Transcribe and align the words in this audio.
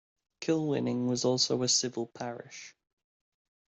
Kilwinning 0.39 1.05
was 1.07 1.23
also 1.25 1.61
a 1.61 1.67
Civil 1.67 2.07
Parish. 2.07 2.73